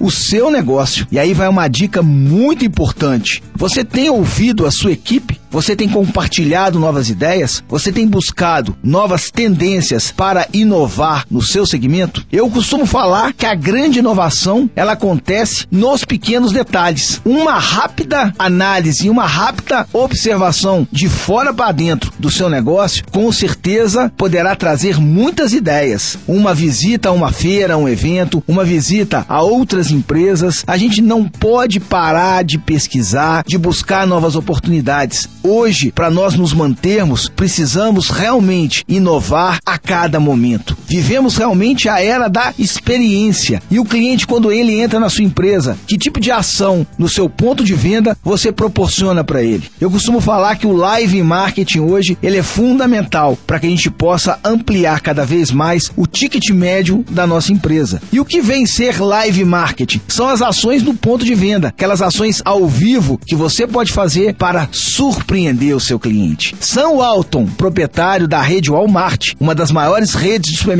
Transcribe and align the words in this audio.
o 0.00 0.10
seu 0.10 0.50
negócio. 0.50 1.06
E 1.12 1.18
aí 1.18 1.34
vai 1.34 1.48
uma 1.48 1.68
dica 1.68 2.02
muito 2.02 2.64
importante. 2.64 3.42
Você 3.54 3.84
tem 3.84 4.08
ouvido 4.10 4.66
a 4.66 4.70
sua 4.70 4.92
equipe? 4.92 5.39
Você 5.50 5.74
tem 5.74 5.88
compartilhado 5.88 6.78
novas 6.78 7.10
ideias? 7.10 7.62
Você 7.68 7.90
tem 7.90 8.06
buscado 8.06 8.76
novas 8.84 9.32
tendências 9.32 10.12
para 10.12 10.46
inovar 10.52 11.26
no 11.28 11.42
seu 11.42 11.66
segmento? 11.66 12.24
Eu 12.30 12.48
costumo 12.48 12.86
falar 12.86 13.32
que 13.32 13.44
a 13.44 13.54
grande 13.54 13.98
inovação 13.98 14.70
ela 14.76 14.92
acontece 14.92 15.66
nos 15.68 16.04
pequenos 16.04 16.52
detalhes. 16.52 17.20
Uma 17.24 17.58
rápida 17.58 18.32
análise, 18.38 19.10
uma 19.10 19.26
rápida 19.26 19.88
observação 19.92 20.86
de 20.92 21.08
fora 21.08 21.52
para 21.52 21.72
dentro 21.72 22.12
do 22.16 22.30
seu 22.30 22.48
negócio, 22.48 23.04
com 23.10 23.32
certeza 23.32 24.12
poderá 24.16 24.54
trazer 24.54 25.00
muitas 25.00 25.52
ideias. 25.52 26.16
Uma 26.28 26.54
visita 26.54 27.08
a 27.08 27.12
uma 27.12 27.32
feira, 27.32 27.74
a 27.74 27.76
um 27.76 27.88
evento, 27.88 28.40
uma 28.46 28.64
visita 28.64 29.26
a 29.28 29.42
outras 29.42 29.90
empresas. 29.90 30.62
A 30.64 30.76
gente 30.76 31.02
não 31.02 31.26
pode 31.26 31.80
parar 31.80 32.44
de 32.44 32.56
pesquisar, 32.56 33.42
de 33.44 33.58
buscar 33.58 34.06
novas 34.06 34.36
oportunidades. 34.36 35.28
Hoje, 35.42 35.90
para 35.90 36.10
nós 36.10 36.34
nos 36.34 36.52
mantermos, 36.52 37.26
precisamos 37.28 38.10
realmente 38.10 38.84
inovar 38.86 39.58
a 39.64 39.78
cada 39.78 40.20
momento. 40.20 40.76
Vivemos 40.90 41.36
realmente 41.36 41.88
a 41.88 42.02
era 42.02 42.26
da 42.26 42.52
experiência. 42.58 43.62
E 43.70 43.78
o 43.78 43.84
cliente, 43.84 44.26
quando 44.26 44.50
ele 44.50 44.80
entra 44.80 44.98
na 44.98 45.08
sua 45.08 45.22
empresa, 45.22 45.78
que 45.86 45.96
tipo 45.96 46.18
de 46.18 46.32
ação 46.32 46.84
no 46.98 47.08
seu 47.08 47.30
ponto 47.30 47.62
de 47.62 47.74
venda 47.74 48.18
você 48.24 48.50
proporciona 48.50 49.22
para 49.22 49.40
ele? 49.40 49.70
Eu 49.80 49.88
costumo 49.88 50.20
falar 50.20 50.56
que 50.56 50.66
o 50.66 50.72
live 50.72 51.22
marketing 51.22 51.78
hoje 51.78 52.18
ele 52.20 52.38
é 52.38 52.42
fundamental 52.42 53.38
para 53.46 53.60
que 53.60 53.68
a 53.68 53.70
gente 53.70 53.88
possa 53.88 54.40
ampliar 54.44 55.00
cada 55.00 55.24
vez 55.24 55.52
mais 55.52 55.92
o 55.96 56.08
ticket 56.08 56.50
médio 56.50 57.04
da 57.08 57.24
nossa 57.24 57.52
empresa. 57.52 58.02
E 58.12 58.18
o 58.18 58.24
que 58.24 58.40
vem 58.40 58.66
ser 58.66 59.00
live 59.00 59.44
marketing? 59.44 60.00
São 60.08 60.26
as 60.26 60.42
ações 60.42 60.82
no 60.82 60.92
ponto 60.92 61.24
de 61.24 61.36
venda, 61.36 61.68
aquelas 61.68 62.02
ações 62.02 62.42
ao 62.44 62.66
vivo 62.66 63.16
que 63.24 63.36
você 63.36 63.64
pode 63.64 63.92
fazer 63.92 64.34
para 64.34 64.68
surpreender 64.72 65.76
o 65.76 65.80
seu 65.80 66.00
cliente. 66.00 66.56
Sam 66.58 66.96
Walton, 66.96 67.46
proprietário 67.46 68.26
da 68.26 68.42
rede 68.42 68.72
Walmart, 68.72 69.34
uma 69.38 69.54
das 69.54 69.70
maiores 69.70 70.14
redes 70.14 70.50
de 70.50 70.56
supermercados 70.56 70.79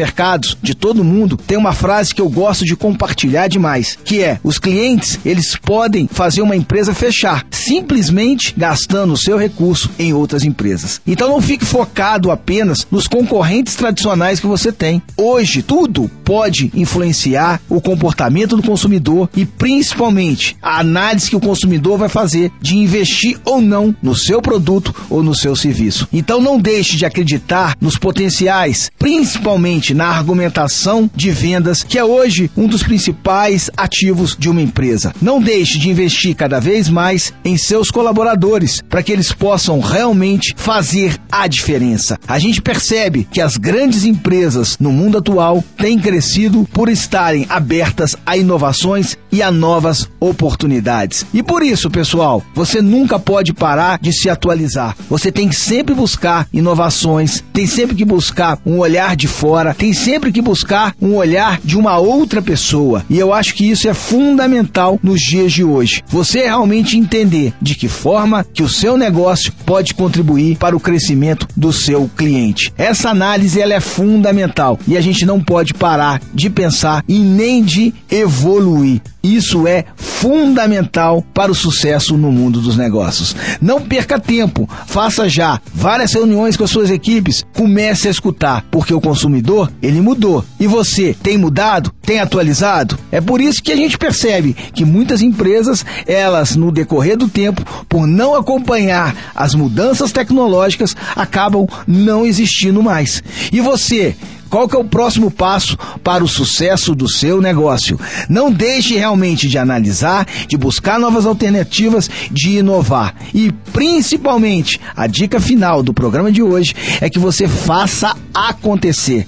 de 0.62 0.74
todo 0.74 1.04
mundo, 1.04 1.36
tem 1.36 1.58
uma 1.58 1.72
frase 1.72 2.14
que 2.14 2.20
eu 2.20 2.28
gosto 2.28 2.64
de 2.64 2.76
compartilhar 2.76 3.48
demais, 3.48 3.98
que 4.04 4.22
é: 4.22 4.38
os 4.42 4.58
clientes, 4.58 5.18
eles 5.24 5.56
podem 5.56 6.08
fazer 6.10 6.42
uma 6.42 6.56
empresa 6.56 6.94
fechar, 6.94 7.46
simplesmente 7.50 8.54
gastando 8.56 9.12
o 9.12 9.16
seu 9.16 9.36
recurso 9.36 9.90
em 9.98 10.12
outras 10.12 10.44
empresas. 10.44 11.00
Então 11.06 11.28
não 11.28 11.40
fique 11.40 11.64
focado 11.64 12.30
apenas 12.30 12.86
nos 12.90 13.06
concorrentes 13.06 13.74
tradicionais 13.74 14.40
que 14.40 14.46
você 14.46 14.72
tem. 14.72 15.02
Hoje, 15.16 15.62
tudo 15.62 16.10
pode 16.24 16.70
influenciar 16.74 17.60
o 17.68 17.80
comportamento 17.80 18.56
do 18.56 18.62
consumidor 18.62 19.28
e 19.36 19.44
principalmente 19.44 20.56
a 20.62 20.78
análise 20.80 21.28
que 21.28 21.36
o 21.36 21.40
consumidor 21.40 21.98
vai 21.98 22.08
fazer 22.08 22.52
de 22.60 22.76
investir 22.76 23.38
ou 23.44 23.60
não 23.60 23.94
no 24.02 24.14
seu 24.14 24.40
produto 24.40 24.94
ou 25.08 25.22
no 25.22 25.34
seu 25.34 25.56
serviço. 25.56 26.08
Então 26.12 26.40
não 26.40 26.58
deixe 26.58 26.96
de 26.96 27.04
acreditar 27.04 27.76
nos 27.80 27.98
potenciais, 27.98 28.90
principalmente 28.98 29.89
na 29.94 30.06
argumentação 30.06 31.10
de 31.14 31.30
vendas, 31.30 31.82
que 31.82 31.98
é 31.98 32.04
hoje 32.04 32.50
um 32.56 32.66
dos 32.66 32.82
principais 32.82 33.70
ativos 33.76 34.36
de 34.38 34.48
uma 34.48 34.60
empresa. 34.60 35.12
Não 35.20 35.40
deixe 35.40 35.78
de 35.78 35.90
investir 35.90 36.34
cada 36.34 36.60
vez 36.60 36.88
mais 36.88 37.32
em 37.44 37.56
seus 37.56 37.90
colaboradores, 37.90 38.80
para 38.88 39.02
que 39.02 39.12
eles 39.12 39.32
possam 39.32 39.80
realmente 39.80 40.54
fazer 40.56 41.16
a 41.30 41.46
diferença. 41.46 42.18
A 42.26 42.38
gente 42.38 42.60
percebe 42.60 43.26
que 43.30 43.40
as 43.40 43.56
grandes 43.56 44.04
empresas 44.04 44.76
no 44.78 44.92
mundo 44.92 45.18
atual 45.18 45.62
têm 45.76 45.98
crescido 45.98 46.68
por 46.72 46.88
estarem 46.88 47.46
abertas 47.48 48.16
a 48.24 48.36
inovações 48.36 49.16
e 49.32 49.42
a 49.42 49.50
novas 49.50 50.08
oportunidades. 50.18 51.24
E 51.32 51.42
por 51.42 51.62
isso, 51.62 51.90
pessoal, 51.90 52.42
você 52.54 52.82
nunca 52.82 53.18
pode 53.18 53.52
parar 53.52 53.98
de 54.00 54.12
se 54.12 54.28
atualizar. 54.28 54.96
Você 55.08 55.30
tem 55.30 55.48
que 55.48 55.56
sempre 55.56 55.94
buscar 55.94 56.46
inovações, 56.52 57.42
tem 57.52 57.66
sempre 57.66 57.96
que 57.96 58.04
buscar 58.04 58.58
um 58.64 58.78
olhar 58.78 59.16
de 59.16 59.28
fora, 59.28 59.74
tem 59.80 59.94
sempre 59.94 60.30
que 60.30 60.42
buscar 60.42 60.94
um 61.00 61.14
olhar 61.14 61.58
de 61.64 61.78
uma 61.78 61.96
outra 61.96 62.42
pessoa. 62.42 63.02
E 63.08 63.18
eu 63.18 63.32
acho 63.32 63.54
que 63.54 63.70
isso 63.70 63.88
é 63.88 63.94
fundamental 63.94 65.00
nos 65.02 65.18
dias 65.22 65.50
de 65.50 65.64
hoje. 65.64 66.02
Você 66.06 66.42
realmente 66.42 66.98
entender 66.98 67.54
de 67.62 67.74
que 67.74 67.88
forma 67.88 68.44
que 68.44 68.62
o 68.62 68.68
seu 68.68 68.98
negócio 68.98 69.50
pode 69.64 69.94
contribuir 69.94 70.58
para 70.58 70.76
o 70.76 70.80
crescimento 70.80 71.48
do 71.56 71.72
seu 71.72 72.10
cliente. 72.14 72.70
Essa 72.76 73.08
análise 73.08 73.58
ela 73.58 73.72
é 73.72 73.80
fundamental 73.80 74.78
e 74.86 74.98
a 74.98 75.00
gente 75.00 75.24
não 75.24 75.40
pode 75.40 75.72
parar 75.72 76.20
de 76.34 76.50
pensar 76.50 77.02
e 77.08 77.18
nem 77.18 77.64
de 77.64 77.94
evoluir. 78.10 79.00
Isso 79.22 79.66
é 79.66 79.84
fundamental 79.96 81.22
para 81.34 81.52
o 81.52 81.54
sucesso 81.54 82.16
no 82.16 82.32
mundo 82.32 82.60
dos 82.60 82.76
negócios. 82.76 83.36
Não 83.60 83.80
perca 83.80 84.18
tempo, 84.18 84.68
faça 84.86 85.28
já 85.28 85.60
várias 85.74 86.14
reuniões 86.14 86.56
com 86.56 86.64
as 86.64 86.70
suas 86.70 86.90
equipes, 86.90 87.44
comece 87.54 88.08
a 88.08 88.10
escutar, 88.10 88.64
porque 88.70 88.94
o 88.94 89.00
consumidor, 89.00 89.69
ele 89.82 90.00
mudou. 90.00 90.44
E 90.58 90.66
você 90.66 91.14
tem 91.22 91.38
mudado? 91.38 91.92
Tem 92.02 92.20
atualizado? 92.20 92.98
É 93.10 93.20
por 93.20 93.40
isso 93.40 93.62
que 93.62 93.72
a 93.72 93.76
gente 93.76 93.98
percebe 93.98 94.54
que 94.74 94.84
muitas 94.84 95.22
empresas, 95.22 95.84
elas 96.06 96.56
no 96.56 96.72
decorrer 96.72 97.16
do 97.16 97.28
tempo, 97.28 97.64
por 97.88 98.06
não 98.06 98.34
acompanhar 98.34 99.14
as 99.34 99.54
mudanças 99.54 100.12
tecnológicas, 100.12 100.96
acabam 101.14 101.66
não 101.86 102.24
existindo 102.26 102.82
mais. 102.82 103.22
E 103.52 103.60
você 103.60 104.16
qual 104.50 104.68
que 104.68 104.76
é 104.76 104.78
o 104.78 104.84
próximo 104.84 105.30
passo 105.30 105.78
para 106.02 106.24
o 106.24 106.28
sucesso 106.28 106.94
do 106.94 107.08
seu 107.08 107.40
negócio? 107.40 107.98
Não 108.28 108.50
deixe 108.50 108.96
realmente 108.96 109.48
de 109.48 109.56
analisar, 109.56 110.26
de 110.48 110.56
buscar 110.56 110.98
novas 110.98 111.24
alternativas, 111.24 112.10
de 112.30 112.58
inovar. 112.58 113.14
E 113.32 113.52
principalmente, 113.72 114.80
a 114.96 115.06
dica 115.06 115.40
final 115.40 115.82
do 115.82 115.94
programa 115.94 116.32
de 116.32 116.42
hoje 116.42 116.74
é 117.00 117.08
que 117.08 117.18
você 117.18 117.46
faça 117.46 118.14
acontecer. 118.34 119.24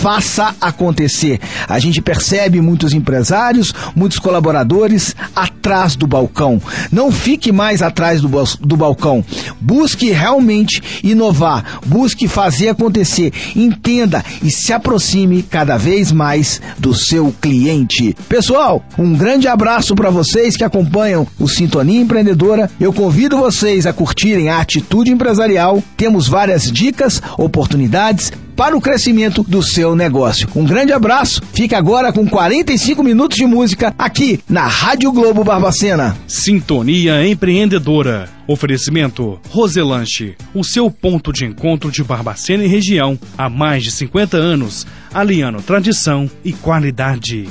Faça 0.00 0.54
acontecer. 0.58 1.38
A 1.68 1.78
gente 1.78 2.00
percebe 2.00 2.58
muitos 2.58 2.94
empresários, 2.94 3.74
muitos 3.94 4.18
colaboradores 4.18 5.14
atrás 5.36 5.94
do 5.94 6.06
balcão. 6.06 6.58
Não 6.90 7.12
fique 7.12 7.52
mais 7.52 7.82
atrás 7.82 8.22
do, 8.22 8.30
do 8.60 8.76
balcão. 8.78 9.22
Busque 9.60 10.10
realmente 10.10 10.82
inovar. 11.04 11.80
Busque 11.84 12.26
fazer 12.26 12.70
acontecer. 12.70 13.30
Entenda 13.54 14.24
e 14.42 14.50
se 14.50 14.72
aproxime 14.72 15.42
cada 15.42 15.76
vez 15.76 16.10
mais 16.10 16.62
do 16.78 16.94
seu 16.94 17.30
cliente. 17.38 18.16
Pessoal, 18.26 18.82
um 18.96 19.14
grande 19.14 19.48
abraço 19.48 19.94
para 19.94 20.08
vocês 20.08 20.56
que 20.56 20.64
acompanham 20.64 21.26
o 21.38 21.46
Sintonia 21.46 22.00
Empreendedora. 22.00 22.70
Eu 22.80 22.90
convido 22.90 23.36
vocês 23.36 23.84
a 23.84 23.92
curtirem 23.92 24.48
a 24.48 24.60
atitude 24.60 25.10
empresarial. 25.10 25.82
Temos 25.94 26.26
várias 26.26 26.72
dicas, 26.72 27.20
oportunidades 27.36 28.32
para 28.60 28.76
o 28.76 28.80
crescimento 28.80 29.42
do 29.42 29.62
seu 29.62 29.96
negócio. 29.96 30.46
Um 30.54 30.66
grande 30.66 30.92
abraço. 30.92 31.40
Fica 31.50 31.78
agora 31.78 32.12
com 32.12 32.28
45 32.28 33.02
minutos 33.02 33.38
de 33.38 33.46
música 33.46 33.94
aqui 33.98 34.38
na 34.46 34.66
Rádio 34.66 35.10
Globo 35.12 35.42
Barbacena. 35.42 36.14
Sintonia 36.28 37.26
Empreendedora. 37.26 38.28
Oferecimento 38.46 39.40
Roselanche, 39.48 40.36
o 40.52 40.62
seu 40.62 40.90
ponto 40.90 41.32
de 41.32 41.46
encontro 41.46 41.90
de 41.90 42.04
Barbacena 42.04 42.62
e 42.62 42.68
região 42.68 43.18
há 43.38 43.48
mais 43.48 43.82
de 43.82 43.92
50 43.92 44.36
anos, 44.36 44.86
aliando 45.14 45.62
tradição 45.62 46.30
e 46.44 46.52
qualidade. 46.52 47.48